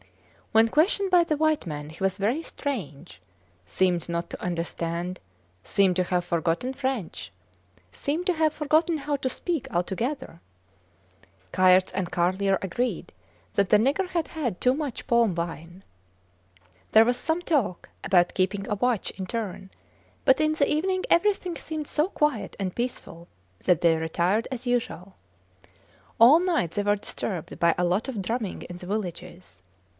[0.51, 3.21] When questioned by the white men he was very strange,
[3.65, 5.21] seemed not to understand,
[5.63, 7.31] seemed to have forgotten French
[7.93, 10.41] seemed to have forgotten how to speak altogether.
[11.53, 13.13] Kayerts and Carlier agreed
[13.53, 15.83] that the nigger had had too much palm wine.
[16.93, 19.69] There was some talk about keeping a watch in turn,
[20.25, 23.29] but in the evening everything seemed so quiet and peaceful
[23.63, 25.15] that they retired as usual.
[26.19, 29.63] All night they were disturbed by a lot of drumming in the villages.